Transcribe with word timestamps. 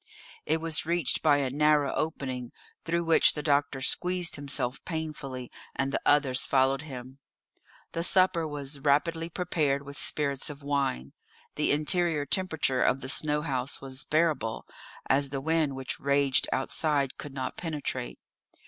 It 0.47 0.59
was 0.61 0.83
reached 0.87 1.21
by 1.21 1.37
a 1.37 1.51
narrow 1.51 1.93
opening, 1.93 2.51
through 2.85 3.03
which 3.05 3.33
the 3.35 3.43
doctor 3.43 3.81
squeezed 3.81 4.35
himself 4.35 4.83
painfully, 4.83 5.51
and 5.75 5.93
the 5.93 6.01
others 6.07 6.43
followed 6.43 6.81
him. 6.81 7.19
The 7.91 8.01
supper 8.01 8.47
was 8.47 8.79
rapidly 8.79 9.29
prepared 9.29 9.83
with 9.85 9.99
spirits 9.99 10.49
of 10.49 10.63
wine. 10.63 11.13
The 11.53 11.71
interior 11.71 12.25
temperature 12.25 12.81
of 12.83 13.01
the 13.01 13.09
snow 13.09 13.43
house 13.43 13.79
was 13.79 14.03
bearable, 14.03 14.65
as 15.07 15.29
the 15.29 15.39
wind 15.39 15.75
which 15.75 15.99
raged 15.99 16.49
outside 16.51 17.19
could 17.19 17.35
not 17.35 17.55
penetrate. 17.55 18.17